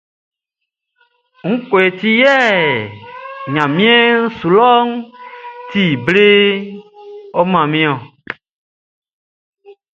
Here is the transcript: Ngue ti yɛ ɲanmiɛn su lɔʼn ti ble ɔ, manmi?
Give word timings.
Ngue 1.51 1.83
ti 1.99 2.09
yɛ 2.21 2.35
ɲanmiɛn 3.53 4.17
su 4.37 4.47
lɔʼn 4.57 4.87
ti 5.69 5.81
ble 6.05 6.25
ɔ, 7.39 7.41
manmi? 7.51 7.83